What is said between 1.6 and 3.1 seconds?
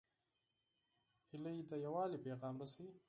د یووالي پیغام رسوي